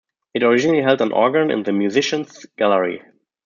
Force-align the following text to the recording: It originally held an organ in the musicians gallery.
It 0.33 0.41
originally 0.41 0.81
held 0.81 1.01
an 1.01 1.11
organ 1.11 1.51
in 1.51 1.61
the 1.61 1.71
musicians 1.73 2.47
gallery. 2.57 3.03